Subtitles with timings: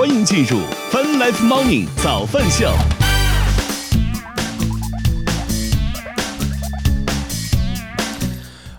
[0.00, 0.60] 欢迎进入
[0.90, 2.72] Fun Life Morning 早饭秀。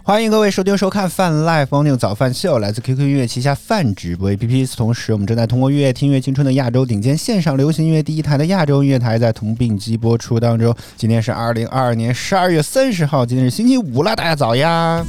[0.01, 4.75] 欢迎各位收听收看泛 Life Morning 早饭秀，来自 QQ 音乐旗下泛直播 APP。
[4.75, 10.75] 同时，我们正在通过乐听乐青春的亚洲顶尖线上流行音乐第一台的亚洲音乐台，在同并机播出当中。
[10.97, 15.05] 今天是二零二二年十二月三十号，今天是星期五了，大家早呀！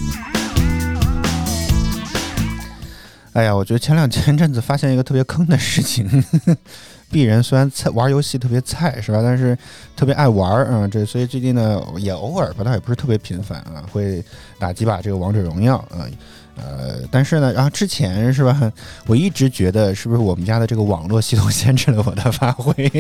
[3.33, 6.07] 哎呀，我觉得前两前 阵子发现一个特别坑的事情。
[7.11, 9.57] 鄙人虽然菜玩游戏特别菜是吧，但是
[9.95, 14.25] 特别爱玩儿啊，这所以最近呢也偶尔吧，倒也不是特别频繁啊，会
[14.59, 16.09] 打几把这个王者荣耀啊，
[16.57, 18.73] 呃，但是呢，然后之前是吧，
[19.07, 22.91] 我一直觉得是不是我们家的这个网络系统限制了我的发挥，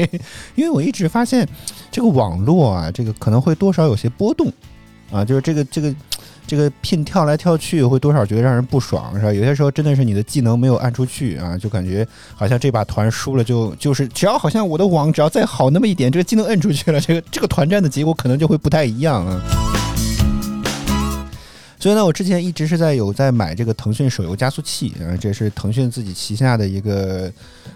[0.56, 1.48] 因为我一直发现
[1.90, 4.52] 这个网络啊，这个可能会多少有些波动
[5.10, 5.94] 啊，就是这个这个。
[6.46, 9.32] 这个聘跳来跳去会多少觉得让人不爽是吧？
[9.32, 19.40] 有些时候真的是你的技能没有按出去啊，就感觉好像这把团输了就就是只要好像我的网只要再好那么一点，这个技能摁出去了，这个这个团战的结果可能就会不太一样啊。
[21.78, 27.32] 所以呢，我之前一直是在有在买这个腾讯手游加速器啊，这是腾讯自己旗下的一个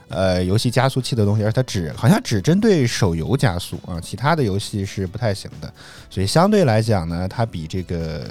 [0.09, 5.73] 呃游戏加速器的东西，而它只好像只针对手游加速啊，其他的游戏是不太行的。
[6.11, 8.27] 所以相对来讲呢，它比这个。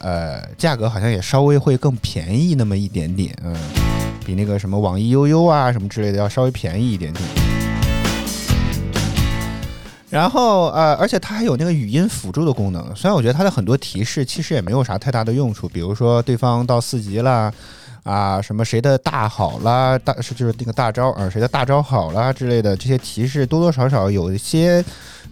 [0.00, 3.54] 呃，价格好像也稍微会更便宜那么一点点，嗯，
[4.24, 7.24] 比那个什么网易悠悠啊什么之类的要稍微便宜一点点。
[10.08, 17.52] 然后呃，而且它还有那个语音辅助的功能，虽然我觉得它的很多提示其实也没有啥太大的用处，比如说对方到四级了
[18.04, 24.82] 啊，什么谁的大好啦，大是就是那个大招啊，谁的大招好啦之类的这些提示多多少少有一些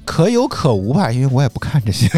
[0.04, 2.08] 可有可无吧，因为我也不看这些。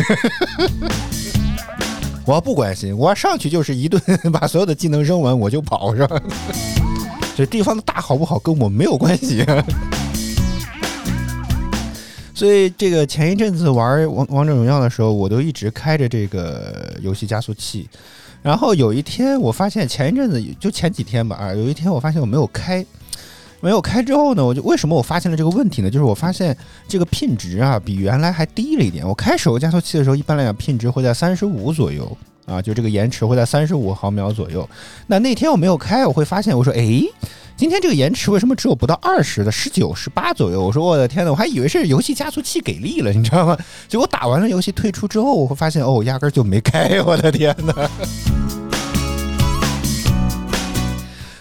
[2.26, 6.20] 我不关心，我上去就是一顿 把所有的技能扔完我就跑，是吧？
[7.36, 9.46] 这地方的大好不好跟我没有关系。
[12.34, 17.88] 所以这个前一阵子玩王王者荣耀的时候，我都一直开着这个游戏加速器。
[18.42, 22.84] 然后有一天我发现，前一阵子就前几天吧，啊，有一天我发现我没有开。
[23.60, 25.90] 没有开之后呢，我就为什么我发现了这个问题呢？
[25.90, 26.56] 就是我发现
[26.86, 29.06] 这个聘值啊比原来还低了一点。
[29.06, 34.68] 我开手游加速器的时候，一般来讲聘值会在三十五左右啊，就这个延迟会在三十五毫秒左右。
[35.06, 37.02] 那那天我没有开，我会发现我说，哎，
[37.56, 40.62] 今天这个延迟为什么只有不到二十的十九、十八左右？
[40.62, 43.56] 我说我的天呐，我还以为是游戏加速器给力了，你知道吗？
[43.88, 47.90] 结果打完了游戏退出之后，我会发现哦，我压根就没开，我的天呐！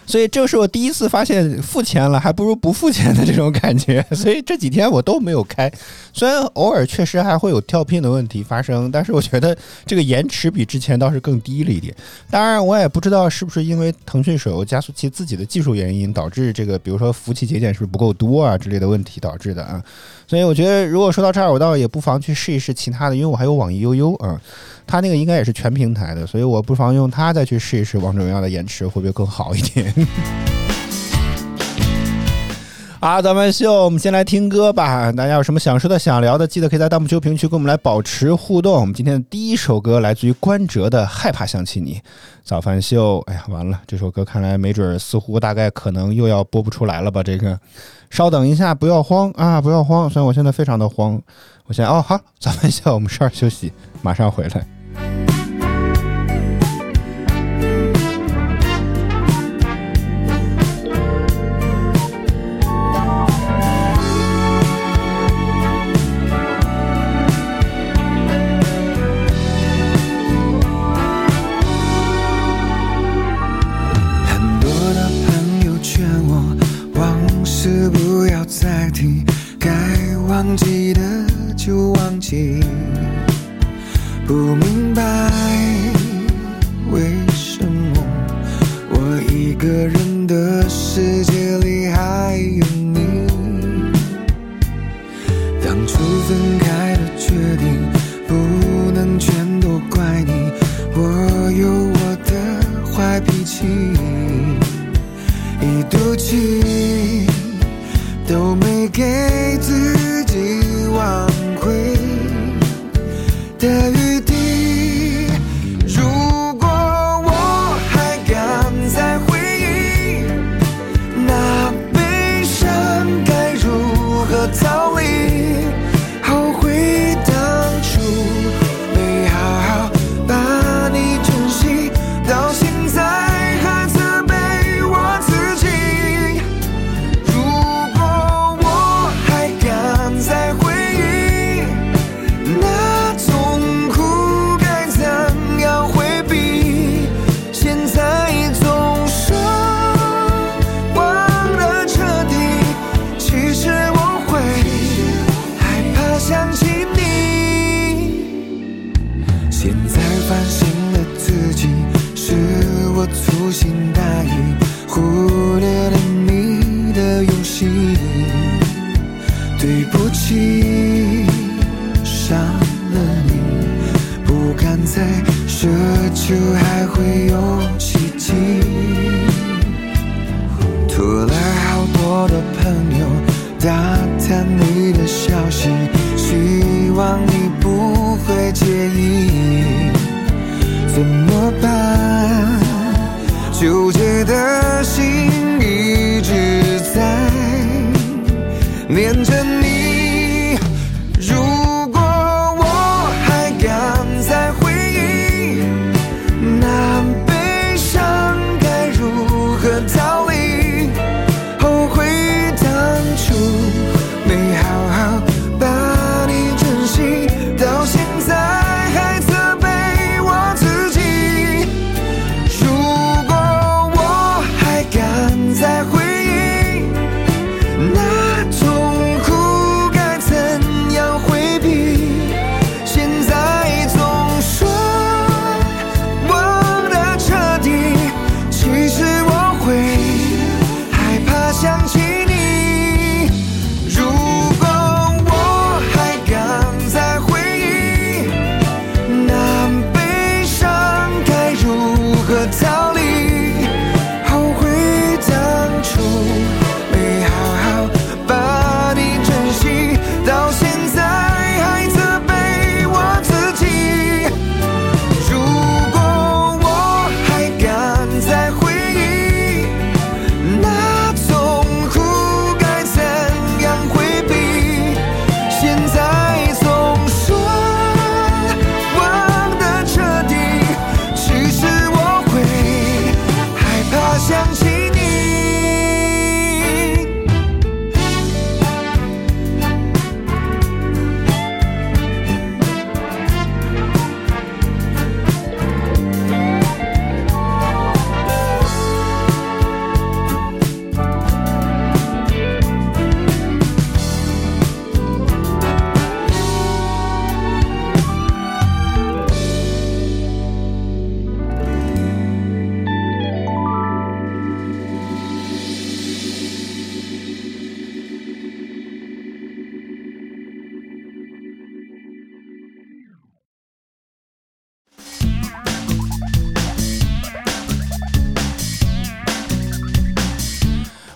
[0.06, 5.72] 所以这是我第一次发现付钱了还不如不付钱的这种感觉， 所以这几天我都没有开。
[6.14, 11.94] 虽然偶尔确实还会有跳频的问题发生，但是我觉得这个延迟比之前倒是更低了一点。
[12.30, 19.84] 当然，我也不知道是不是因为腾讯手游加速器自己的技术原因导致这个，比如说服务器节点是不是不够多啊之类的问题导致的啊。
[20.28, 24.40] 所以我觉得，如果说到这儿，我倒也不妨去试一试其他的，因为我还有网易悠悠啊，
[24.88, 29.94] 它那个应该也是全平台的，所以我不妨用它再去试一试王者荣耀的延迟会不会更好一点。
[33.06, 35.12] 好，咱们秀，我们先来听歌吧。
[35.12, 38.74] 大家有什么想说的、想聊的，记得可以在弹幕区评论区跟我们来保持互动。
[38.74, 41.94] 我们今天的第一首歌来自于关喆的《害怕想起你》。
[42.44, 47.22] 早饭秀，哎呀，完了，这首歌看来没准儿似乎大概可能又要播不出来了吧？
[47.22, 47.60] 这个，
[48.10, 50.10] 稍等一下，不要慌啊，不要慌。
[50.10, 51.22] 虽然我现在非常的慌，
[51.68, 55.35] 我现在哦，好，早饭秀，我们稍事休息，马上回来。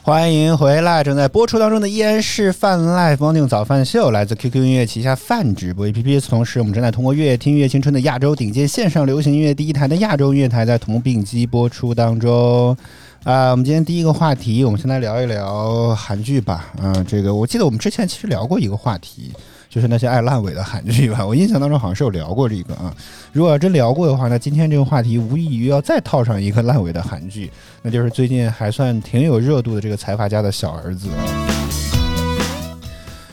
[0.09, 1.03] 欢迎回来！
[1.03, 6.27] 正在播出当中的依然是泛 Live Morning 早饭秀，来自 QQ 音乐旗下泛直播 APP。
[6.27, 12.75] 同时，我们正在通过乐听乐青春的亚洲顶尖线上流行音乐第一台的亚洲音乐台，在同步并机播出当中。
[13.23, 16.73] 啊，我们今天第一个话题，我们先来聊一聊韩剧吧。
[16.81, 19.31] 嗯，这个我记得我们之前其实聊过一个话题。
[19.69, 22.93] 就是那些爱烂尾的韩剧吧， 我印象当中好像是有聊过这个啊。
[23.31, 27.51] 如果要真聊过的话，那今天这个话题无异于要再套上一个烂尾的韩剧，
[27.83, 31.45] 那就是最近还算挺有热度的这个财阀家的小儿子啊。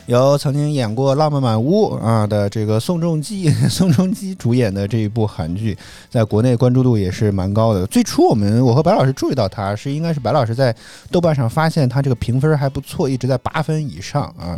[0.05, 5.77] 有曾经演过《浪漫满屋》啊的这个宋仲基， 宋仲基主演的这一部韩剧，
[6.09, 7.85] 在国内关注度也是蛮高的。
[7.87, 10.73] 最初我们我和白老师注意到他是应该是白老师在
[11.11, 14.57] 豆瓣上发现他这个评分还不错，一直在八分以上啊。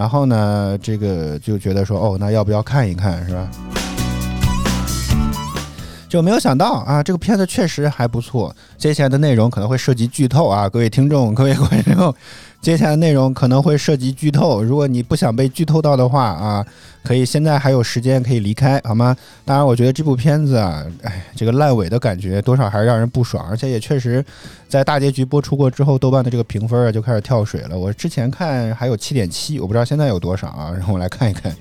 [0.00, 3.50] 然后呢，这个就觉得说，哦，那要不要看一看，是吧？
[6.10, 8.54] 就没有想到啊，这个片子确实还不错。
[8.76, 12.12] 接下来的内容可能会涉及剧透啊，各位听众、 各位观众。
[12.60, 16.66] 接下来的内容可能会涉及剧透，如果你不想被剧透到的话啊，
[17.04, 19.16] 可以现在还有时间可以离开，好吗？
[19.44, 24.22] 当然，我觉得这部片子啊，哎，这个烂尾的感觉多少还是让人不爽，而且也确实，
[24.68, 27.78] 在大结局播出过之后，豆瓣的这个评分啊就开始跳水了。
[27.78, 31.54] 我之前看还有七点七，我不知道现在有多少啊，让我来看一看。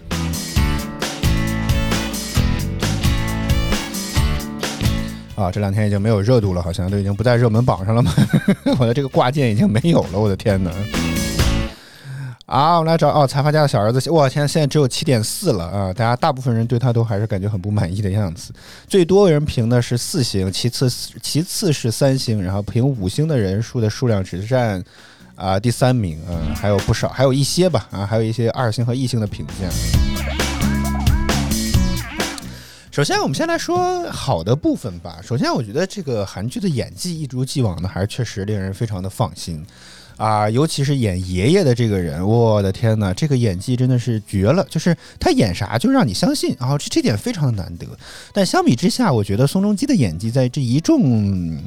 [5.39, 8.13] 啊，这两天已经没有热度了，好像都已经不在热门榜上了吗？
[8.77, 10.69] 我的这个挂件已经没有了，我的天哪！
[12.45, 15.93] 啊，我们来找哦，财阀家的小儿子，哇，天，现在只有七点四了啊！
[15.93, 18.51] 大家大部分人对他都还是感觉很不满意的样子。
[18.87, 20.89] 最多人评的是四星，其次
[21.21, 24.83] 其次是三星，然后评五星的人数的数量只占
[25.35, 30.58] 啊第三名，嗯，还有不少，还有一些吧，啊，还有一些二星和一星的评价。
[32.99, 35.21] 首先，我们先来说好的部分吧。
[35.23, 39.65] 首先，我觉得这个韩剧的演技一如既往的，还是确实令人非常的放心
[40.17, 40.49] 啊。
[40.49, 44.67] 尤其是演爷爷的这个人，我的天哪，这个演技真的是绝了！
[44.69, 47.87] 就是他演啥就让你相信啊，这这点非常的难得。
[48.33, 51.57] 但相比之下，我觉得宋仲基的演技在这一众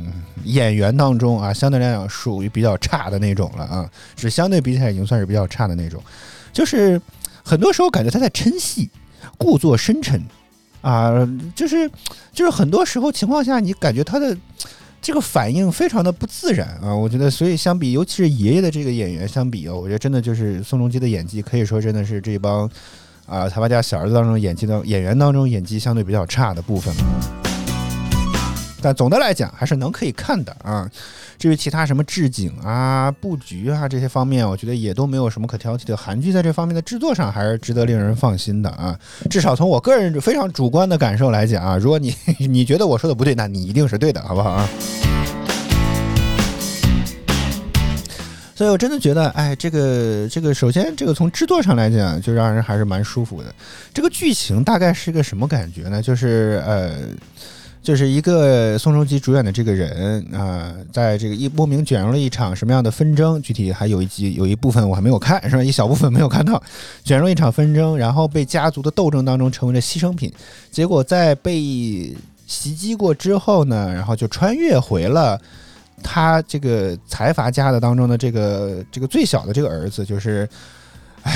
[0.45, 6.03] 演员当中啊，相对来讲属于比较差的那种了啊，是相对比起来已经算是比较差的那种。
[6.53, 7.01] 就是
[7.43, 8.91] 很多时候感觉他在撑戏，
[9.39, 10.23] 故作深沉。
[10.83, 11.91] 啊，就是，
[12.33, 14.37] 就是很多时候情况下，你感觉他的
[15.01, 16.95] 这个反应非常的不自然啊。
[16.95, 22.69] 我觉得，所以相比，尤其是爷爷的这个演员相比啊，我觉得真的就是宋仲基的演技，可以说真的是这帮
[23.27, 26.93] 啊财阀家小儿子当中演技的演员当中演技相对比较差的部分。
[28.83, 30.91] 但总的来讲，还是能可以看的啊。
[31.43, 35.97] 至于其他什么置景啊、布局啊这些方面，我觉得也都没有什么可挑剔的。
[35.97, 38.97] 韩剧在这方面的制作上还是值得令人放心的啊。
[39.29, 42.15] 至少从我个人非常主观的感受来讲啊，如果你
[42.47, 44.69] 你觉得我说的不对，那你一定是对的，好不好啊？
[48.55, 53.53] 所以我真的觉得，哎，这个这个，首先这个从制作上来讲，就让人还是蛮舒服的。
[53.93, 56.01] 这个剧情大概是个什么感觉呢？
[56.01, 56.93] 就是呃。
[57.83, 63.43] 就是一个宋仲基主演的这个人啊，在这个一莫名卷入了一场什么样的纷争？
[63.43, 65.63] 具体还有一集有一部分我还没有看，是吧？
[65.65, 66.63] 一小部分没有看到，
[67.03, 70.33] 卷入一场纷争，然后被家族的斗争当中成为了牺牲品。
[70.71, 72.15] 结果在被
[72.47, 75.41] 袭击过之后呢，然后就穿越回了
[76.03, 80.49] 他这个财阀家的当中的这个这个最小的这个儿子，就是，
[81.23, 81.33] 唉，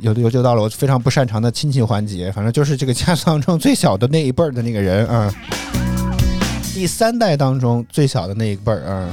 [0.00, 5.32] 有的有就到了我非常不擅长的亲情环节，反正就是这个家族当中最小的那一辈儿的那个人啊。
[6.74, 9.08] 第三代当中最小的那一辈儿啊，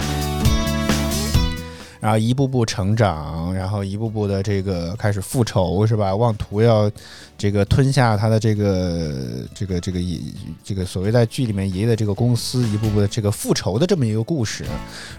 [1.99, 6.15] 然后一步步成长，然后一步步的这个开始复仇是吧？
[6.15, 6.89] 妄图要
[7.37, 9.13] 这个吞下他的这个
[9.53, 10.19] 这个这个爷
[10.63, 14.65] 这个所谓在剧里面爷爷的这个公司，一步步的这个复仇的这么一个故事。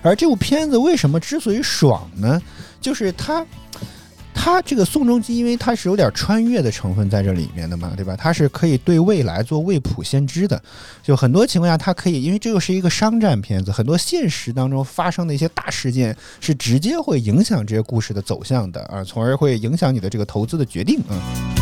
[0.03, 2.43] 而这部片子为什么之所以爽呢？
[2.81, 3.47] 就是它。
[4.35, 8.17] 他这个宋仲基，因为他是有点穿越的成分在这里面的嘛，对吧？
[8.17, 10.61] 他是可以对未来做未卜先知的，
[11.03, 21.62] 就很多情况下，他可以，因为这又是一个商战片子，很多现实当中发生的一些大事件是直接会影响这些故事的走向的啊，从而会影响你的这个投资的决定啊。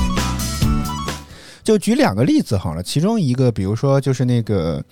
[1.62, 4.83] 就举两个例子好了，其中一个，比如说就是那个，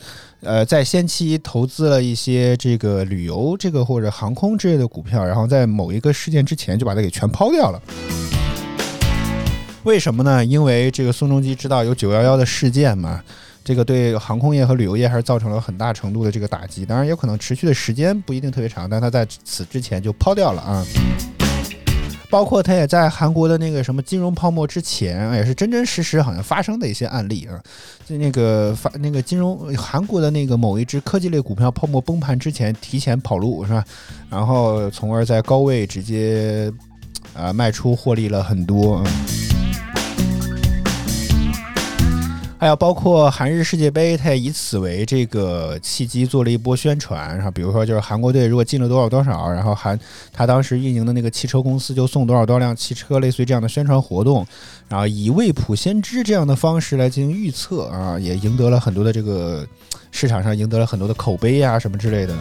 [0.40, 7.82] 呃，在先期投资了一些这个旅游这个或者航空之类的股票，然后在某一个事件之前就把它给全抛掉了。
[9.84, 10.44] 为什么呢？
[10.44, 13.22] 因为这个宋仲基知道有九幺幺的事件嘛，
[13.64, 20.84] 这个对航空业和旅游业还是造成了很大程度的这个打击，当然有可能持续的时间不一定特别长，但他在此之前就抛掉了啊。
[22.30, 27.58] 包括他也在韩国的那个什么金融泡沫之前，也是真真实实好像发生的一些案例啊。
[28.06, 33.84] 就那个发那个金融韩国的那个某一只科技类股票泡沫崩盘之前提前跑路是吧？
[34.30, 36.72] 然后从而在高位直接
[37.34, 39.02] 啊卖出获利了很多。
[42.60, 49.96] 还有包括韩日世界杯，他也以此为这个契机做了一波宣传，然后比如说就是韩国队如果进了多少多少，然后韩
[50.32, 54.44] 他当时运营的那个汽车公司就送多少多少辆汽车，类似于这样的宣传活动，
[54.88, 59.64] 然后以未卜先知这样的方式来进行预测啊，也赢得了很多的这个
[60.10, 62.34] 市场上赢得了很多的口碑啊什么之类的，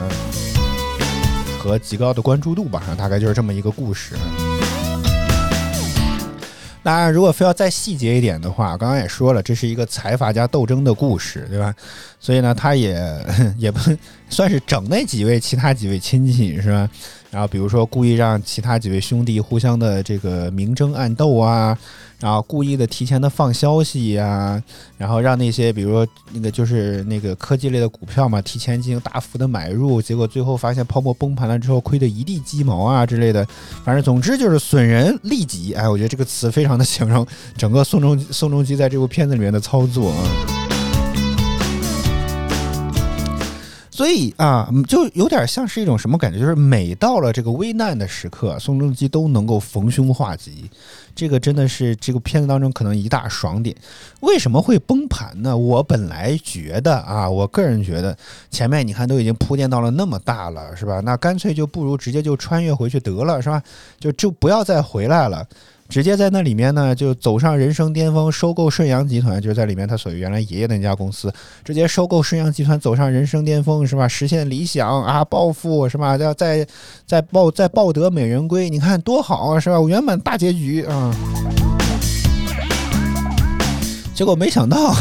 [1.59, 4.15] 和极高的关注度吧，大概就是这么一个故事。
[6.88, 11.75] 当然，如果非要再细节一点的话，刚刚也说了，这是一个财阀家斗争的故事，对吧？
[12.17, 12.98] 所以呢，他也
[13.60, 13.77] 也不
[14.29, 16.89] 算是整那几位其他几位亲戚，是吧？
[17.29, 21.77] 然后比如说故意让其他几位兄弟互相的这个明争暗斗啊。
[22.19, 24.60] 然后故意的提前的放消息呀，
[24.98, 33.46] 然后让那些比如说那个就是那个科技类的股票嘛，提前进行大幅的买入，结果最后发现泡沫崩盘了之后亏得一地鸡毛啊之类的，
[33.86, 35.75] 反正总之就是损人利己。
[35.75, 37.24] 哎，我觉得这个词非常的形容
[37.55, 40.66] 整个宋仲宋仲基在这部片子里面的操作啊。
[43.97, 46.37] 所以啊，就有点像是一种什么感觉？
[46.37, 50.69] 就是每到了这个危难的时刻，宋仲基都能够逢凶化吉。
[51.15, 53.75] 这个真的是这个片子当中可能一大爽点。
[54.19, 55.57] 为什么会崩盘呢？
[55.57, 58.15] 我本来觉得啊，我个人觉得
[58.51, 60.99] 前面你看都已经铺垫到了那么大了，是吧？
[60.99, 63.63] 那干脆就不如直接就穿越回去得了，是吧？
[63.99, 65.43] 就就不要再回来了。
[65.89, 74.08] 直接在那里面呢，就走上人生巅峰，收购顺阳集团，就是在里面他所谓原来爷爷的那家公司，直接收购顺阳集团，走上人生巅峰，是吧？
[74.08, 76.17] 实现理想啊，暴富是吧？
[76.17, 76.67] 要再
[77.06, 79.79] 再抱再抱得美人归，你看多好啊，是吧？
[79.82, 81.15] 圆满大结局啊！
[84.13, 84.94] 结果没想到。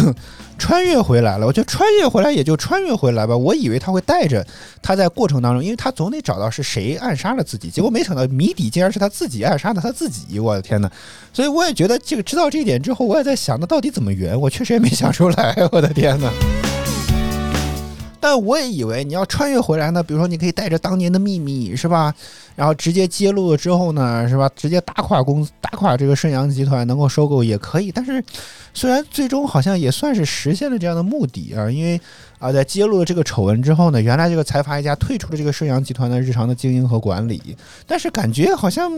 [0.58, 3.36] 穿越回来了，我觉得穿越回来也就穿越回来吧。
[3.36, 4.46] 我以为他会带着
[4.82, 7.68] 他在过程当中，因为他总得找到是谁暗杀了自己。
[7.70, 10.38] 结果没想到谜底竟然是他自己暗杀的他自己。
[10.40, 10.90] 我的天哪！
[11.32, 14.38] 所以我也觉得这个知道这一点之后，我也在想，那到底怎么圆？
[14.40, 15.54] 我确实也没想出来。
[15.72, 16.30] 我的天哪！
[18.20, 22.14] 但我也以为你要穿越回来呢，比如说你可以带着当年的秘密，是吧？
[22.54, 24.50] 然后直接揭露了之后呢，是吧？
[24.56, 27.92] 直接打垮公司，打垮这个顺阳集团，能够收购也可以。
[27.92, 28.22] 但是，
[28.72, 32.00] 虽然最终好像也算是实现了这样的目的啊，因为
[32.38, 37.56] 啊，在揭露了这个丑闻之后呢，原来这个财阀一家退出了这个顺阳集团的日常的经营和管理，
[37.86, 38.90] 但是感觉好像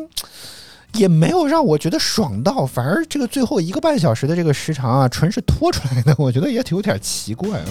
[0.94, 7.66] 也没有让我觉得爽到，反而这个最后一个半小时的这个时长啊，纯是拖出来的，我觉得也有点奇怪啊。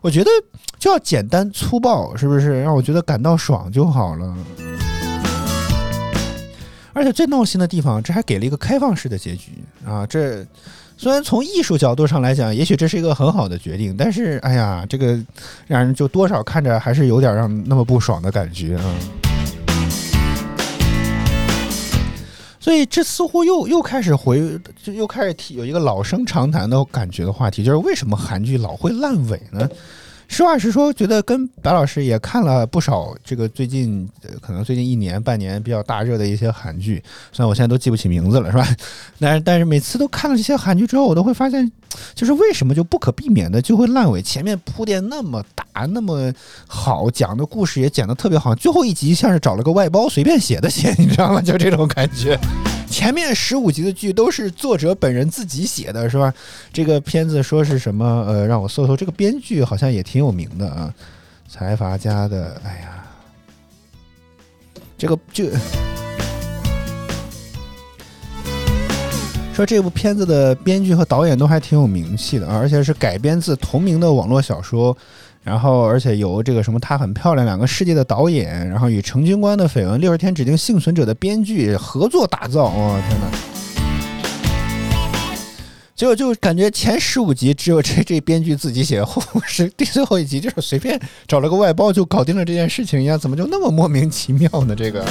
[0.00, 0.30] 我觉得
[0.78, 4.34] 就要简单粗暴，是不是让我觉得感到爽就好了？
[6.92, 9.52] 而且最闹心的地方，这还给了一个开放式的结局
[9.86, 10.04] 啊！
[10.04, 10.44] 这
[10.96, 15.16] 虽然从艺术角度上来讲，也许这是一个很好的决定，但是哎呀，这个
[15.68, 19.27] 让人就多少看着还是有点让那么不爽的感觉啊！
[22.68, 29.66] 所以这似乎又又开始回，就又开始提有一个老生常谈的感觉的话题，就是为什么韩剧老会烂尾呢？
[30.28, 34.08] 实话实说，觉得跟白老师也看了不少这个最近
[34.40, 38.68] 可能最近一年半年比较大热的一些韩剧，虽然我现在都记不起名字了，是吧？
[39.18, 41.72] 但是但是每次都看了这些韩剧之后，我都会发现，
[42.14, 44.20] 就是为什么就不可避免的就会烂尾？
[44.22, 46.32] 前面铺垫那么大，那么
[46.66, 51.40] 好讲的故事也讲的特别好，最后一集像是找了个外包随便写的写，你知道吗？
[51.40, 52.38] 就这种感觉。
[52.90, 56.34] 前面十五集的剧都是作者本人自己写的，是吧？
[56.72, 58.24] 这个片子说是什么？
[58.26, 60.92] 呃，让我搜搜，这个编剧好像也挺有名的啊，
[61.48, 62.60] 财阀家的。
[62.64, 63.04] 哎呀，
[64.96, 65.44] 这个就
[69.54, 74.96] 说这部片子的编剧和导演都还挺有名气的啊，而且是改编自同名的网络小说。
[75.42, 82.64] 然后，而且由这个什么她很漂亮两个世界的导演，然后与成军官的绯闻六十天指定幸存者的编剧合作打造。
[82.64, 83.26] 哦天哪！
[85.94, 94.76] 结果就感觉前十五集只有这这编剧自己写，后是第最后一集就是随便找了个外包就搞定了这件事情一样，怎么就那么莫名其妙呢？
[94.76, 95.04] 这个。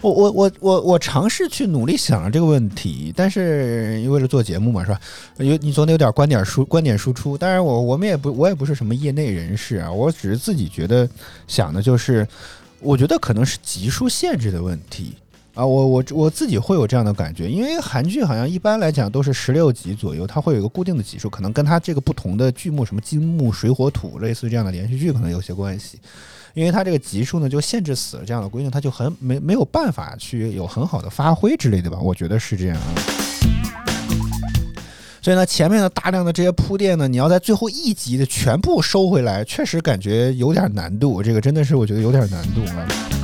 [0.00, 5.00] 我我我我我尝试去努力想这个问题，但是为了做节目嘛，是吧？
[5.36, 7.36] 有你总得有点观点输观点输出。
[7.36, 11.08] 当然，我我们也不我也不是什么业内人士啊，我只是自己觉得
[11.46, 12.26] 想的就是，
[12.80, 15.12] 我觉得可能是集数限制的问题
[15.54, 15.66] 啊。
[15.66, 25.98] 我我我自己会有这样的感觉，因为韩剧好像一般来讲都是十六集左右，它会有一个固定的集数，可能跟它这个不同的剧目，什么金木水火土，类似这样的连续剧可能有些关系。
[26.54, 32.88] 因为它这个级数呢就限制死了这样的规定，它就很没没有办法去有很好的发挥之类的吧，我觉得是这样啊。
[35.22, 41.22] 所以呢，前面的大量的这些铺垫呢，你要在最后一集的全部收回来，确实感觉有点难度。
[41.22, 43.19] 这个真的是我觉得有点难度啊。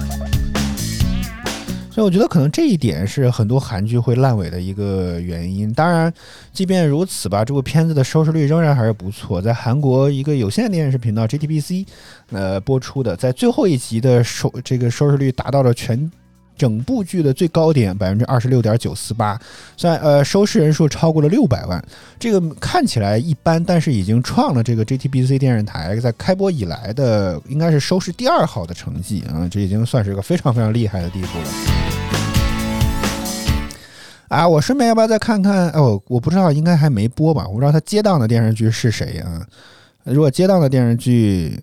[1.97, 5.73] 所以我觉得可能这一点是很多韩剧会烂尾的一个原因。
[5.73, 6.13] 当然，
[6.53, 9.41] 即便如此吧，这部片子的收视率仍然还是不错。
[9.41, 11.87] 在韩国一个有线电视频道 JTBC，
[12.33, 16.13] 呃播出的，在最后一集的收这个收视率达到了全。
[16.57, 19.41] 整部剧的最高点百分之二十六点九四八，
[19.77, 21.83] 算呃收视人数超过了六百万，
[22.19, 31.45] 这个看起来一般，但是已经创了这个 JTBC 电视台在开播以来的应该是收视第二好的成绩啊，这已经算是一个非常非常厉害的地步了。
[34.29, 35.69] 啊，我顺便要不要再看看？
[35.71, 37.47] 哦，我不知道，应该还没播吧？
[37.47, 39.47] 我不知道他接档的电视剧是谁啊？
[40.03, 41.63] 如果接档的电视剧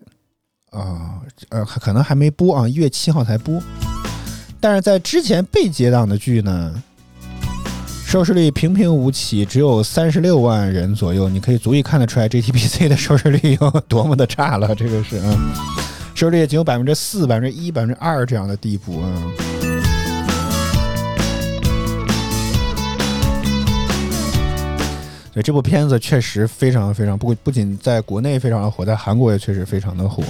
[0.70, 3.60] 啊，呃，可能还没播啊，一月七号才播。
[4.60, 6.82] 但是在之前被接档的剧呢，
[8.06, 11.28] 收视率平平无奇，只有三十六万人左右。
[11.28, 14.74] 你可以足以看得出来，JTBC 的 收视率有多么的差了。
[14.74, 15.36] 这个是啊，
[16.14, 19.06] 收视率仅有百分之四、百分之一、百分之二这样的地步啊。
[25.32, 30.22] 所以这部片子确实非常非常不不仅在国内非常的火，在韩国也确实非常的火。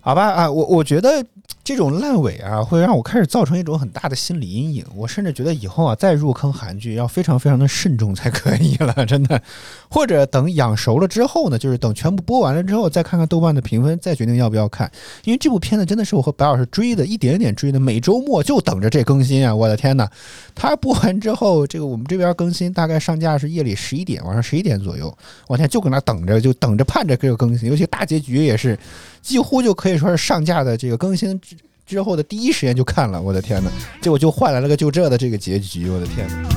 [0.00, 1.24] 好吧啊，我我觉得。
[1.66, 4.84] 这种烂尾啊，会让我开始造成一种很大的心理阴影。
[4.94, 9.42] 我甚至觉得以后啊，再入坑韩剧要非常非常的慎重才可以了，真的。
[9.88, 14.88] 或者等养熟了之后呢，就是等全部播完了之后，再看看豆瓣的评分，再决定要不要看。
[15.24, 19.52] 因为这部片子真的是我和白老师追的，一点点追的，每周末就等着这更新啊！
[19.52, 20.08] 我的天哪，
[20.54, 25.12] 它播完之后，这个我们这边更新大概上架是夜里十一点，晚上十一点左右，
[25.48, 27.68] 我天就搁那等着，就等着盼着这个更新。
[27.68, 28.78] 尤其大结局也是。
[29.22, 31.40] 几乎就可以说是上架的这个更新
[31.86, 33.70] 之后的第一时间就看了，我的天呐，
[34.02, 36.48] 结果就换来了个就这的这个结局，我的天呐。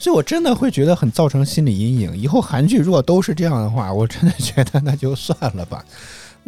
[0.00, 2.16] 所以我真的会觉得很造成心理阴影。
[2.16, 5.84] 以后韩剧如果都是这样的话，我真的觉得那就算了吧。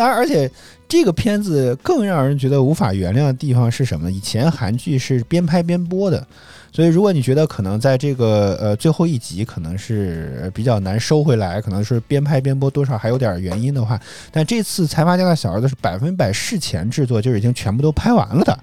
[0.00, 0.50] 当然，而且
[0.88, 4.10] 这个片子更让人觉得无法原谅的地方是什么？
[4.10, 6.26] 以前韩剧是边拍边播的。
[6.72, 14.00] 所以，如果你觉得可能在这个呃最后一集可能是比较难收回来，可能是边拍边播多少还有点原因的话，
[14.32, 18.58] 但这次财阀家的小儿子是百分百事前制作，就是已经全部都拍完了的，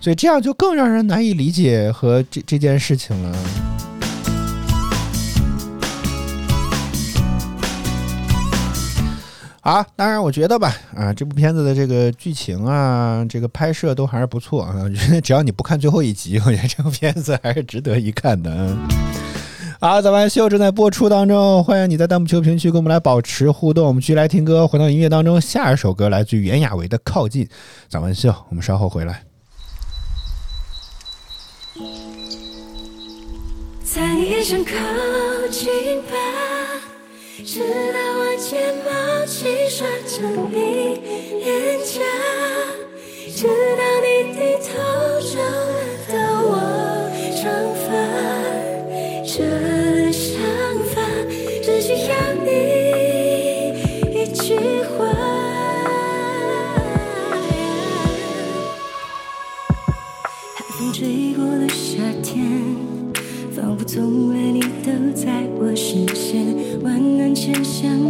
[0.00, 3.36] 所以这样就更让人难以理解和这这件事情了。
[9.66, 14.88] 啊，当然，我觉得吧，啊，这部片子的这个剧情啊，这个拍摄都还是不错啊。
[14.88, 18.76] 觉 得只要你不看最后一集，我觉得这部片子还是值得一看的。
[19.80, 23.88] 好，早安秀正在播出当中，欢迎你在弹幕、球评区跟我们来保持互动。
[23.88, 27.44] 我们继续来听歌，回到音乐当中，下一首歌来自于袁娅维的《靠近》。
[27.88, 29.24] 早安秀，我们稍后回来。
[33.82, 34.70] 再也想靠
[35.50, 36.95] 近吧。
[37.46, 40.98] 直到我睫毛轻刷着你
[41.44, 42.02] 脸颊，
[43.32, 44.66] 直到你低头
[45.22, 45.38] 找
[46.12, 46.50] 到我
[47.36, 47.46] 长
[47.84, 47.86] 发，
[49.22, 50.26] 这想
[50.90, 50.94] 法
[51.62, 52.12] 只需要
[52.44, 52.48] 你
[54.10, 54.42] 一句
[54.82, 55.06] 话。
[60.56, 62.34] 海风吹过的夏天。
[63.54, 66.55] 仿佛从来你都在我视线，
[67.46, 68.05] 只想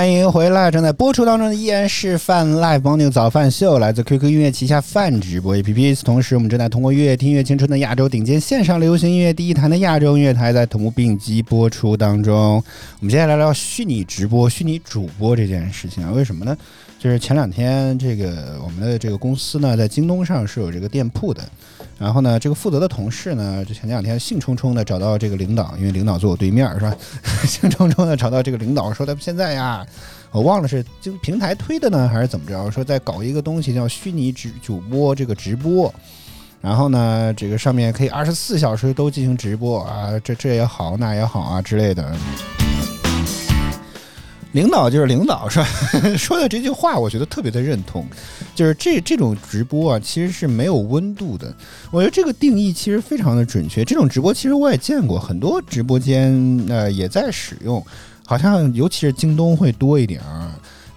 [0.00, 6.00] 欢迎回来，正在播出当中的依然是泛 Live Morning 早饭秀，来自 QQ 音乐旗下泛直播 APP。
[6.02, 12.54] 同时，我们正在通过乐听乐青春的亚洲顶尖线上流行音乐第一台的亚洲音乐台，在同步并机播出当中。
[13.00, 16.56] 我们接下来聊虚拟直播、虚拟主播这件事情啊，为什么呢？
[16.98, 21.42] 就是前两天这个我们的这个公司呢，在京东上是有这个店铺的，
[22.00, 26.96] 然后呢，这个负责的同事呢，就前两天兴冲冲的找到这个领导，因为领导坐我对面是吧？
[27.46, 29.86] 兴冲冲的找到这个领导，说他们现在呀，
[30.30, 32.70] 我忘了是就平台推的呢，还是怎么着？
[32.70, 35.94] 说在搞一个东西叫虚拟直主播这个直播，
[36.62, 42.16] 然后呢，这个上面可以二十四小时都进行直播啊，这这也好，那也好啊之类的。
[44.52, 45.66] 领导就是领导是吧？
[46.18, 48.04] 说的这句话，我觉得特别的认同，
[48.54, 51.54] 就是这这种直播啊，其实是没有温度的。
[51.90, 53.84] 我觉得这个定义其实非常的准确。
[53.84, 57.84] 这种直播其实我也见过，很多直播间呃也在使用，
[58.26, 60.50] 好像尤其是京东会多一点儿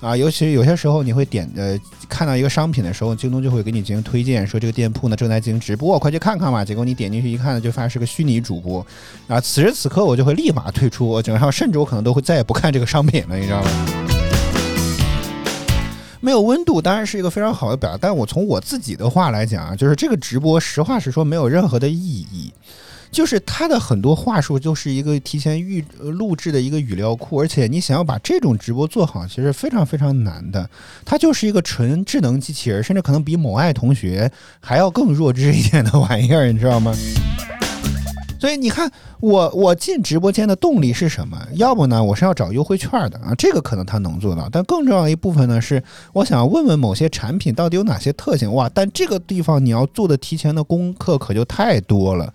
[0.04, 0.16] 啊。
[0.16, 6.64] 尤其有些时候你会点呃看到一个商品的时候，京东就会给你进行推荐，说这个店铺呢正在进行直播，快去看看吧。
[6.64, 8.86] 结果你点进去一看呢，就发现是个虚拟主播
[9.28, 9.40] 啊。
[9.40, 13.70] 此时此刻我就会立马退出，整上甚至我可能都会再也不看这个商品了，你知道吗？
[16.20, 22.50] 没有温度当然是一个非常好的表达，但我从我自己的话来讲啊，就是这个直播实话实说没有任何的意义，
[23.14, 30.68] 就是它的很多话术就是一个提前预录制的一个语料库，而且你想要把这种直播做好，其实非常非常难的。
[31.06, 36.94] 它就是一个纯智能机器人，甚至可能比某爱同学还要更弱智一点的玩意儿，你知道吗？
[38.42, 41.42] 所以你看，我我进直播间的动力是什么？
[41.54, 44.50] 要不呢，我是要找优惠券的啊，这个可能他能做到。
[44.52, 48.70] 但更重要的一部分呢，是我想问问某些产品到底有哪些特性哇？
[48.74, 52.34] 但这个地方你要做的提前的功课可就太多了。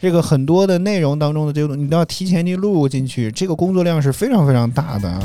[0.00, 5.20] 这个很多的内容当中的这个，你都要提前去录入进去，这个工作量是非常非常大的啊。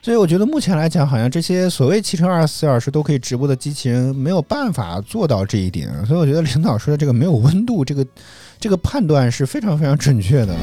[0.00, 8.06] 所以我觉得目前来讲，好像这些所谓七乘二十四小时都可以直播的机器人没有办法做到这一点，所以我觉得领导说的这个没有温度，这个
[8.58, 10.56] 这个判断是非常非常准确的。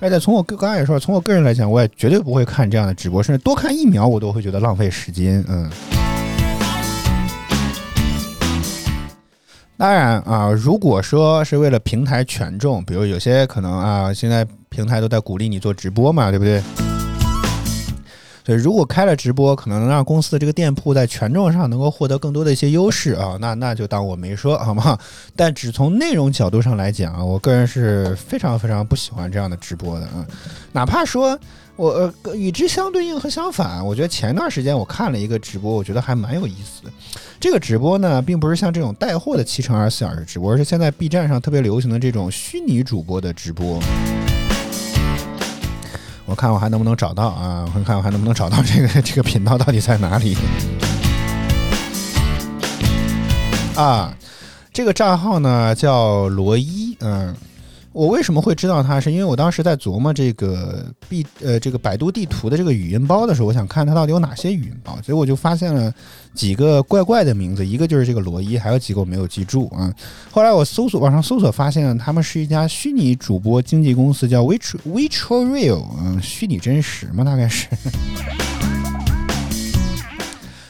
[0.00, 5.44] 而且从我个刚才也说，从我个人来讲，我也绝对不会看这样的直播，甚至多看一秒我都会觉得浪费时间。
[5.46, 5.70] 嗯。
[9.82, 16.62] 当然啊，如果说是为了平台权重，比如有些可能啊，现在平台都在鼓励你做直播嘛，对不对？
[18.46, 24.96] 所以如果开了直播，可能能让公司的这个店铺在权重上能够获得更多的一些优势啊，那那就当我没说，好吗？
[25.34, 30.24] 但只从内容角度上来讲啊，我个人是非常非常不喜欢这样的直播的啊，
[30.70, 31.36] 哪怕说。
[31.74, 36.92] 我呃与之相对应和相反，我觉得前段时间我看了一个直播，我觉得还蛮有意思的。
[37.40, 43.80] 这个直播呢，并不是像这种带货的七乘二十四小时直播，而是现在 B 站上特别流行的这种虚拟主播的直播。
[46.26, 47.66] 我看我还能不能找到啊？
[47.74, 50.36] 我看我还能不能找到这个这个频道到底在哪里？
[53.74, 54.14] 啊，
[54.72, 57.34] 这个账号呢叫罗伊，嗯。
[57.92, 58.98] 我为什么会知道它？
[58.98, 65.92] 是因为我当时在琢磨这个 B 呃这个百度地图的这个语音包的时候，我想看它到底有哪些语音包，所以我就发现了
[66.34, 69.92] 几个怪怪的名字，一个就是这个罗伊，还有几个我没有记住啊。
[70.30, 77.66] 后来我搜索网上搜索，发现他们是一家虚拟主播经纪公司，叫 Which Virtual Real，嗯，虚拟真实嘛，大概是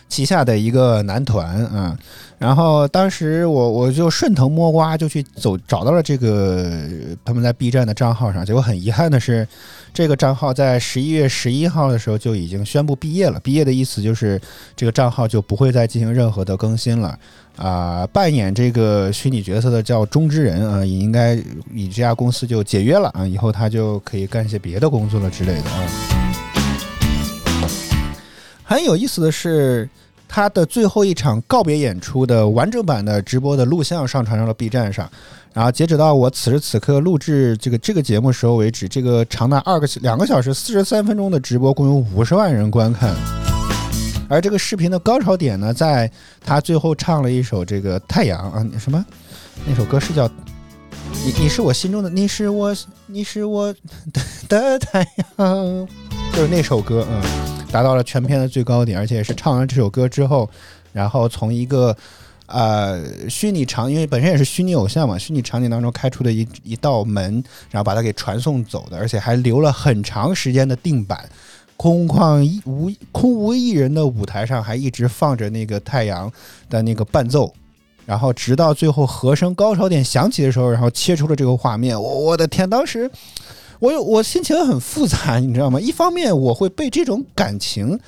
[0.09, 1.97] 旗下的一个男团啊。
[2.43, 6.77] 然后当时我我就顺藤摸瓜就去走找到了这个
[7.25, 9.47] 他们在 B 站的账号上，结果很遗憾的是，
[9.95, 13.39] 这个账号在十一月十一号的时候就已经宣布毕业了。
[13.39, 14.41] 毕业的意思就是
[14.75, 17.17] 这个账号就不会再进行任何的更新了。
[17.55, 21.37] 啊，扮演这个虚拟角色的叫中之人啊，也应该
[21.71, 25.87] 与这家公司就解约了啊，以后他就可以干些别的工作了之类的啊。
[28.65, 29.89] 很有意思的是。
[30.35, 35.07] 他的最后一场告别演出的完整版的直播的录像上传到了 B 站上，
[35.53, 43.15] 然后截止到我此时此刻录制这个这个节目时候为止，这个长达二个两个小时四十三分钟的直播共有五十万人观看，
[44.27, 46.11] 而这个视频的高潮点呢，在
[46.43, 49.05] 他最后唱了一首这个太阳啊什么
[49.67, 50.27] 那首歌是叫
[51.27, 52.75] 你你是我心中的你是我
[53.07, 53.75] 你是我
[54.49, 55.87] 的太阳，
[56.33, 57.62] 就是那首歌嗯。
[57.73, 60.49] 达到了全片的最高点，而且也是唱完这首歌之后，
[60.93, 61.97] 然后从一个
[62.47, 71.27] 呃虚拟场，因为本身也是虚拟偶像嘛，虚拟场景当中开出的一一道门，然后把它给传送走的，而且还留了很长时间的定版，
[71.79, 76.31] 空旷无空无一人的舞台上，还一直放着那个太阳
[76.69, 77.51] 的那个伴奏，
[78.05, 83.11] 然后直到最后和声高潮点响起的时候，然后切出了这个画面，我我的天，当时。
[83.83, 85.81] 我有我心情很复杂， 你知道吗？
[85.81, 87.99] 一方面我会被这种感情、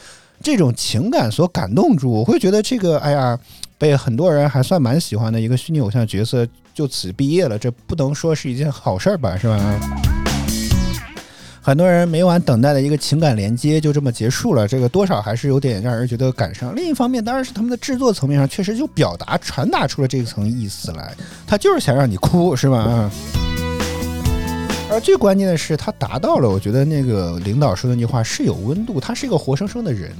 [0.41, 3.37] 这种情感所感动住，我会觉得这个哎呀，
[3.77, 9.59] 被很多人还算蛮喜欢的一个虚拟偶像角色就此毕业了，这不能说是一件好事儿吧，是吧？
[11.61, 16.77] 很多人每晚等待的一个情感连接就这么结束了，这个多少还是有点让人觉得感伤。
[16.77, 21.13] 另一方面，当然是他们的制作层面上确实就表达传达出了这层意思来，
[21.45, 22.79] 他就是想让你哭，是吧？
[22.79, 23.11] 啊
[24.95, 26.49] 而最关键的是，他达到了。
[26.49, 29.01] 我觉得那个领导说的那句话是有温度。
[29.01, 30.13] 他是一个活生生的人，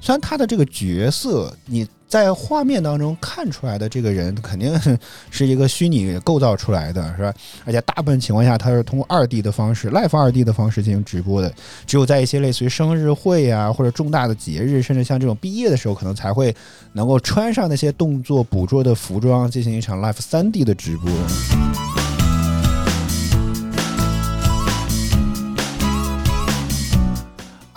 [0.00, 4.74] 虽然他的这个角色你在画面当中看出来的这个人肯定
[5.30, 7.34] 是一个虚拟构造出来的，是吧？
[7.66, 11.52] 而且大部分情况下他是通过二 D 的方式、live 二 D 的方式进行直播的。
[11.86, 16.54] 只有在一些类似于生日会啊，或者重大的节日，甚至像这种毕业的时候，可能才会
[16.94, 22.03] 能够穿上那些动作捕捉的服装，进行一场 live 三 D 的直播。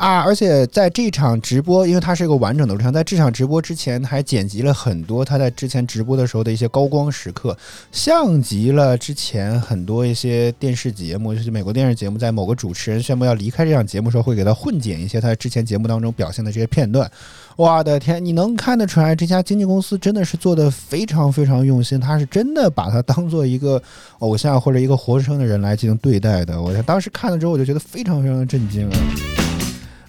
[0.07, 0.21] 啊！
[0.21, 7.57] 而且在这场直播，因为它是一个完整的录像，在这场直播之前还剪辑了很多他在之前直播的时候的一些高光时刻，
[7.91, 17.11] 像极了之前很多一些电视节目，就是美国电视节目，在某个主持人宣布要离开这场节目时候，会给他混剪一些他之前节目当中表现的这些片段。
[17.57, 23.81] 我的天，你能看得出来这家经纪公司真的是做的非常非常用心，他是真的把他当做一个
[24.19, 26.61] 偶像或者一个活生生的人来进行对待的。
[26.61, 29.46] 我当时看了之后，我就觉得非常非常的震惊啊！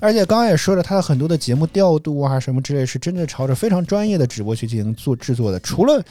[0.01, 5.59] 而且刚刚也说了，他的很多的节目调度啊，什么之类，是真的朝着非常专业的直播去进行做制作的。
[5.61, 6.03] 除了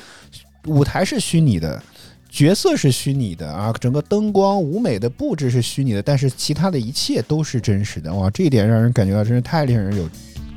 [0.66, 1.82] 舞台是虚拟的，
[2.30, 8.14] 角色是虚拟的啊，整个灯光舞美的布置是虚拟的，但是其他的一切都是真实的。
[8.14, 10.10] 哇，这一点让人感觉到真是太令人有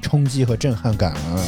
[0.02, 1.44] 冲击和震撼感了。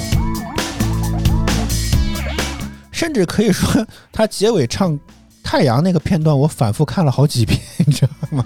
[2.92, 4.96] 甚至可以说，他结尾唱
[5.42, 8.44] 太阳那个片段，我反复看了好几遍，你知道吗？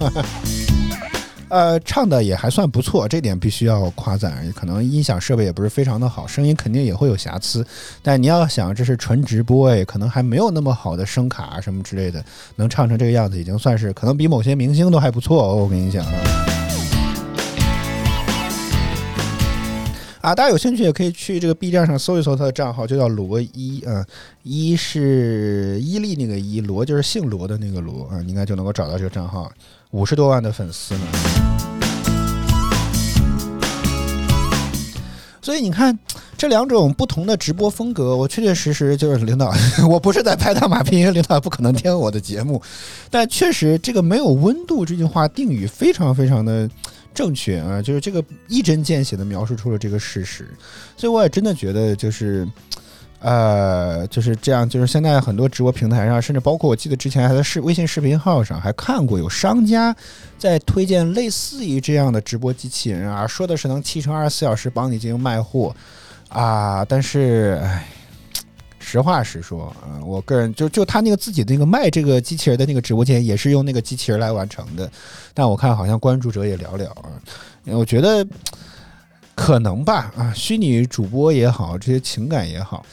[1.48, 4.52] 呃，唱的也还算不错，这点必须要夸赞。
[4.52, 7.64] 可能音响设备也不是非常的好，声音肯定也会有瑕疵。
[8.02, 12.24] 但你要想，这是纯直播哎，可能还没有那么好的声卡什么之类的，
[12.56, 15.54] 能唱成这个样子，已经算是可能比某些明星都还不错哦。
[15.54, 16.12] 我跟你讲啊，
[20.22, 24.04] 啊，大家有兴趣也可以去这个 B 站上搜一搜他的账号，就叫罗伊啊，
[24.42, 29.48] 伊是伊利那个伊，罗就是姓罗的那个罗啊，应该就能够找到这个账号。
[29.96, 31.00] 五十多万的粉丝呢。
[35.40, 35.98] 所以你看
[36.36, 39.50] 这两种不同的直播风格，我确确实实就是 领导，
[39.88, 42.60] 我不是在拍大马屁，因为领导不可能听我的节目，
[43.10, 46.68] 但确实这个没有温度这句话定语非常非常的
[47.14, 50.46] 正确啊，就是这个一针见血的描述出了这个事实，
[50.94, 52.46] 所以我也真的觉得就是。
[53.20, 59.94] 呃，就是这样，就是现在很多直播平台上，甚至包括我记得之前还在视微信视频号上还看过有商家
[60.38, 65.74] 在推荐类似于这样的直播机器人啊，说的是能七乘二十四小时帮你进行卖货
[66.28, 67.86] 啊，但是唉，
[68.78, 74.88] 实话实说啊，我个人就就他那个自己那个卖这个机器人的那个直播间也是用那个机器人来完成的，
[75.32, 77.10] 但我看好像关注者也寥寥啊，
[77.64, 78.24] 我觉得
[79.36, 82.84] 可能吧啊，虚拟主播也好，这些情感也好。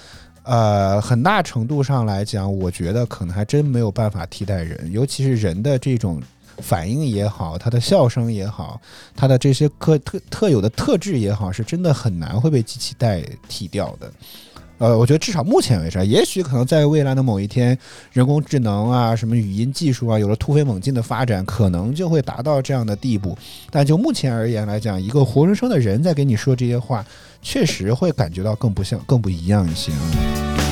[0.43, 6.21] 呃，很大程度上来讲，我觉得可能还真没有办法替代人，尤其是人的这种
[6.57, 8.79] 反应也好，他的笑声也好，
[9.15, 14.11] 他的这些特特特有的特质也好，是真的很难会被机器代替掉的。
[14.83, 17.77] 呃，我觉得至少目前为止，也许可能在未来的某一天，
[18.11, 23.37] 人工智能啊，什么语音技术啊，有了突飞猛进的发展，可能就会达到这样的地步。
[23.71, 27.05] 但就目前而言来讲，一个活生生的人在给你说这些话，
[27.41, 30.62] 确实会感觉到更不像、更不一样一些啊。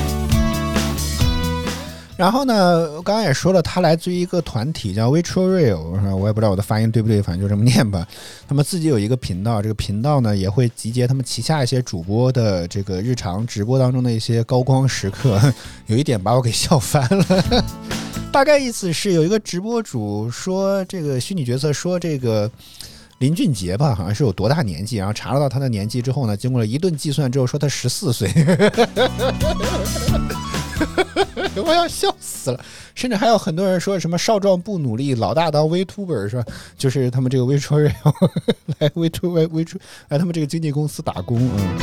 [2.21, 8.07] 然后呢，刚刚也说了，他来自于一个团体叫 Virtual Real，我也不知道我的发音对不对，反正就这么念吧。
[8.47, 15.41] 他们自己有一个频道，这个频道呢也会集结他们旗下一些主播的这个日常直播当中的一些高光时刻，
[15.87, 17.65] 有一点把我给笑翻了。
[18.31, 22.47] 大概意思是有一个直播主说，这个虚拟角色说这个
[23.17, 28.29] 林俊杰吧，好像是有多大年纪，然后查了到他的年纪之后呢，经过了一顿计算之后，说他十四岁。
[31.65, 32.65] 我要笑死了，
[32.95, 36.43] 甚至还有很多人说什么少壮不努力，老大当 Vtuber 是吧？
[36.77, 37.93] 就是他们这个 v 超人
[38.79, 39.77] 来 Vtuber V 出
[40.09, 41.77] 来他们这个经纪公司打工嗯。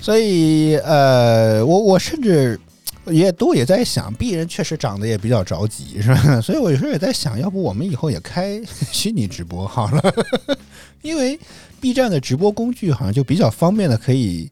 [0.00, 2.58] 所以呃，我我甚至
[3.06, 6.40] 也都也在想鄙人确实长得也比较着急是吧？
[6.42, 8.60] 所以我有时候也在想，要不我们以后也开
[8.90, 10.14] 虚拟直播好了，
[11.02, 11.38] 因为。
[11.80, 14.48] B 站的直播工具好像就比较方便的，可以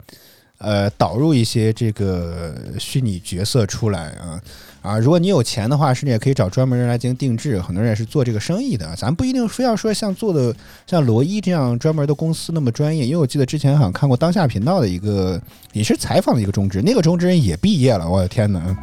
[0.59, 4.41] 呃导入一些这个虚拟角色出来啊
[4.81, 4.99] 啊！
[4.99, 7.61] 如果你有钱的话，甚至也可以找专门人来进行定制。
[7.61, 10.55] 很多人也是做这个生意的，咱不一定非要说像做的
[10.87, 13.05] 像罗伊这样专门的公司那么专业。
[13.05, 15.41] 因为我记得之前好像看过当下频道的一个
[15.73, 18.75] 也是采访的一个中职，那个中职人也毕业了，我的天哪！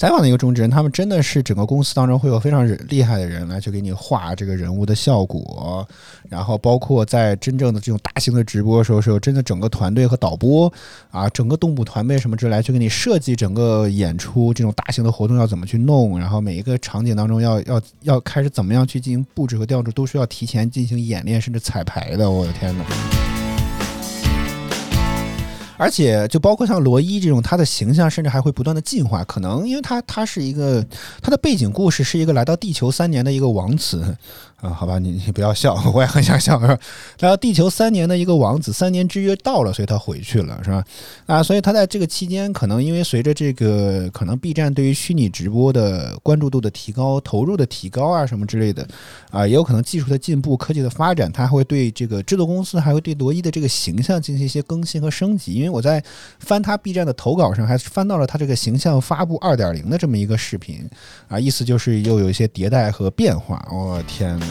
[0.00, 5.86] 采访的一个中职人，他们真的是整个公司当中会有非常厉害的人来去给你画这个人物的效果，
[6.26, 10.72] 然后包括在真正的这种大型的直播的时候，是有真的整个团队和导播
[11.10, 22.30] 啊，整个动捕团队什么之类来去给你设计整个演出这种大型的活动要怎么去弄，然后每一个场景当中要要要开始怎么样去进行布置和调度，都需要提前进行演练甚至彩排的。
[22.30, 23.29] 我的天哪！
[25.80, 29.24] 而且就包括像罗伊这种，他的形象甚至还会不断的进化。
[29.24, 30.84] 可能因为他他是一个
[31.22, 34.14] 他的背景故事是一个来到地球三年的一个王子。
[34.60, 36.78] 啊，好吧，你你不要笑，我也很想笑，是吧？
[37.20, 40.84] 来到地球三年的一个王子，三年之约到了，所以他回去了，是吧？
[41.24, 48.86] 啊，所以他在这个期间，可能因为随着这个可能 B 站对于虚拟直播的关注度的提高、投入的提高啊，什么之类的，
[49.30, 55.54] 啊，也有可能技术的进步、科技的发展，他会对这个制作公司还会对罗伊的这个形象进行一些更新和升级。
[55.54, 56.04] 因为我在
[56.38, 60.86] 翻他 B 站的投稿上，还翻到了他这个形象发布二点零的这么一个视频，
[61.28, 63.66] 啊，意思就是又有一些迭代和变化。
[63.72, 64.46] 我天呐！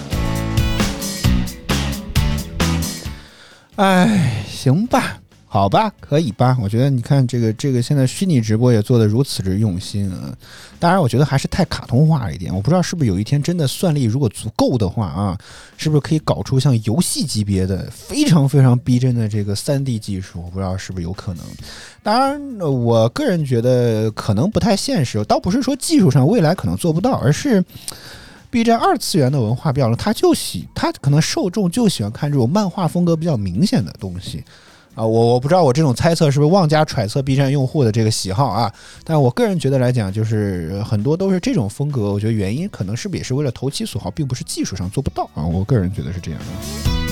[3.75, 6.57] 哎，行吧，好吧，可以吧？
[6.61, 10.35] 我觉得你看这个这个现在虚拟直播也做的如此之用心啊！
[10.79, 12.53] 当然，我觉得还是太卡通化了一点。
[12.53, 15.37] 我不知道是不是有一天真的算力如果足够的话啊，
[15.77, 20.41] 是不是可以搞出像游戏级别的非常非常逼真的这个三 D 技术？
[20.43, 21.45] 我不知道是不是有可能。
[22.03, 25.23] 当然，我个人觉得可能不太现实。
[25.23, 27.63] 倒不是说技术上未来可能做不到，而是。
[28.49, 34.43] B 站二次元的文化标了，他就喜他可能受众就喜欢看这种漫画风格比较明显的东西
[34.95, 38.73] 啊，我我不知道我这种猜测是不是妄加揣测 B 站用户的这个喜好啊，
[39.03, 47.08] 但我个人觉得来讲，就是很多都是这种风格，我觉得原因可能是不是也是为了投其所好，并不是技术上做不到啊，我个人觉得是这样的。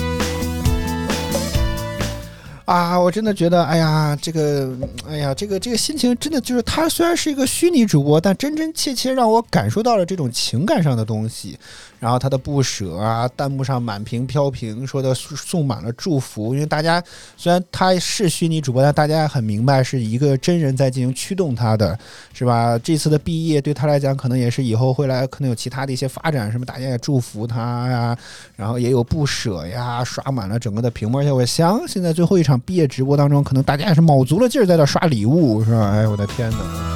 [2.68, 4.70] 啊，我真的觉得，哎呀，这个，
[5.08, 11.58] 哎呀，这个这个心情真的就是，他虽然是一个虚拟主播，但真真切切让我感受到了这种情感上的东西。
[11.98, 16.54] 然后他的不舍啊，弹幕上满屏飘屏，说的送满了祝福。
[16.54, 17.02] 因为大家
[17.36, 21.98] 虽然他是虚拟主播，但大家很明白是一个真人在进行驱动他的，
[22.32, 22.78] 是吧？
[22.78, 28.16] 这次的毕业对他来讲，可能也是以后会来，可能有其他的一些发展，什么大家也祝福他呀，
[28.56, 31.18] 然后也有不舍呀，刷满了整个的屏幕。
[31.18, 35.90] 而且我相信，在最后一场毕业直播当中，可能大家也是卯足了劲儿在那刷礼物，是吧？
[35.90, 36.87] 哎，我的天哪！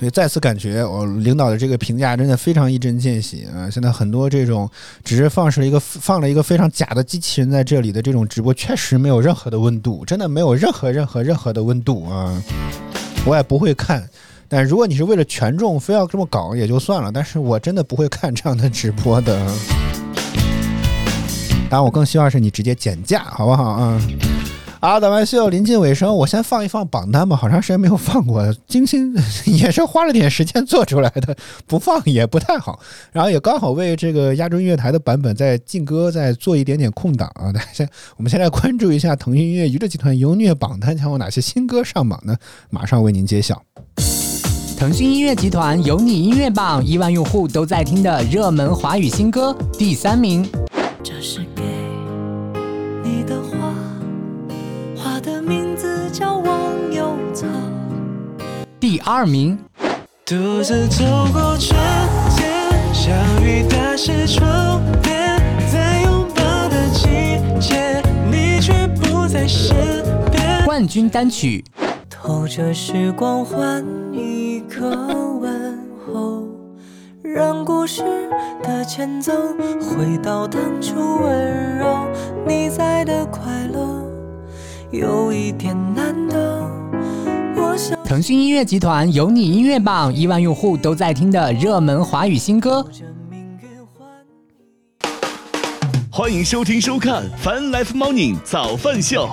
[0.00, 3.68] 所以再次感觉，我领导的这个评价真的非常一针见血啊！
[3.68, 4.66] 现在很多这种
[5.04, 12.42] 只是放是了一个放了一个非常假的机器人在这里的这种直播，确实没有任何的温度，真的没有任何任何任何的温度啊！
[13.26, 14.08] 我也不会看，
[14.48, 19.38] 但如果你是为了权重非要这么搞也就算了，但是我真的不会看这样的直播的。
[21.68, 24.00] 当然，我更希望是你直接减价，好不好啊？
[24.80, 27.36] 啊，咱们秀临近尾声，我先放一放榜单吧。
[27.36, 29.14] 好长时间没有放过，精心
[29.44, 32.80] 也是花了点时间做出来的，不放也不太好。
[33.12, 37.52] 然后也刚好为这个亚洲音乐台的版本在劲歌在做一点点空档啊。
[37.52, 42.34] 大家，我们先来关注一下腾讯音乐娱乐集团优虐榜单将有哪些新歌上榜呢？
[42.70, 43.62] 马上为您揭晓。
[44.78, 50.48] 腾讯音乐集团有你音乐榜亿万用户都在听的热门华语新歌第三名。
[51.02, 51.62] 这是给
[53.04, 53.42] 你的
[55.00, 55.18] 花。
[55.20, 57.46] 的名字叫忘忧草。
[58.78, 59.58] 第二名。
[60.24, 61.76] 独自走过春
[62.36, 64.44] 天，相遇的是初
[65.02, 65.38] 恋，
[65.72, 69.74] 在拥抱的季节，你却不在身
[70.30, 70.64] 边。
[70.64, 71.64] 冠军单曲。
[72.08, 74.88] 透着时光换一个
[75.40, 76.44] 问候，
[77.22, 78.04] 让故事
[78.62, 79.32] 的前奏
[79.80, 80.94] 回到当初
[81.24, 82.06] 温柔，
[82.46, 83.99] 你在的快乐。
[84.90, 86.68] 有一点难得。
[88.04, 92.84] 腾讯音乐集团有你音乐榜亿万用户都在听的热门华语新歌。
[96.10, 99.28] 欢迎收听收看《Fun Life Morning 早饭秀》。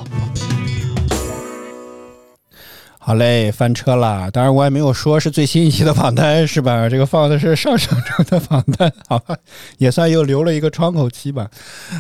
[3.08, 4.30] 好嘞，翻车了。
[4.32, 6.88] 当然，我也没有说是最新一期的榜单，是吧？
[6.92, 9.34] 这个放的是上上周的榜单，好吧，
[9.78, 11.50] 也算又留了一个窗口期吧。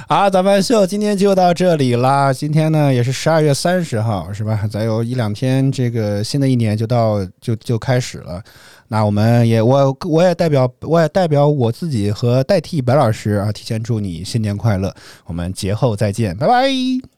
[0.09, 2.33] 好，早饭秀今天就到这里啦。
[2.33, 4.67] 今天呢，也是十二月三十号，是吧？
[4.69, 8.43] 再有一两天，这个新的一年就到，就就开始了。
[8.89, 14.93] 那我们也，我我也代表，我也代表我自己和代替白老师啊，提前祝你新年快乐。
[15.23, 17.16] 我们节后再见，拜拜。